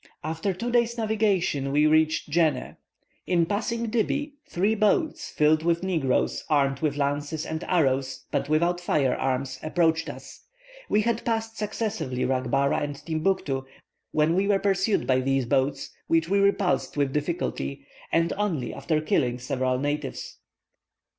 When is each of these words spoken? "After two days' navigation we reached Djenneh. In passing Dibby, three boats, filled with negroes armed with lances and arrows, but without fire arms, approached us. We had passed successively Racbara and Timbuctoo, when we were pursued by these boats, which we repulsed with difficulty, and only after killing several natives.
"After 0.23 0.51
two 0.51 0.71
days' 0.71 0.97
navigation 0.97 1.71
we 1.71 1.85
reached 1.85 2.31
Djenneh. 2.31 2.77
In 3.27 3.45
passing 3.45 3.91
Dibby, 3.91 4.33
three 4.49 4.73
boats, 4.73 5.29
filled 5.29 5.61
with 5.61 5.83
negroes 5.83 6.43
armed 6.49 6.79
with 6.79 6.97
lances 6.97 7.45
and 7.45 7.63
arrows, 7.65 8.25
but 8.31 8.49
without 8.49 8.81
fire 8.81 9.13
arms, 9.15 9.59
approached 9.61 10.09
us. 10.09 10.41
We 10.89 11.01
had 11.01 11.23
passed 11.23 11.55
successively 11.55 12.23
Racbara 12.25 12.81
and 12.81 12.95
Timbuctoo, 12.95 13.65
when 14.11 14.33
we 14.33 14.47
were 14.47 14.57
pursued 14.57 15.05
by 15.05 15.19
these 15.19 15.45
boats, 15.45 15.91
which 16.07 16.27
we 16.27 16.39
repulsed 16.39 16.97
with 16.97 17.13
difficulty, 17.13 17.85
and 18.11 18.33
only 18.37 18.73
after 18.73 19.01
killing 19.01 19.37
several 19.37 19.77
natives. 19.77 20.39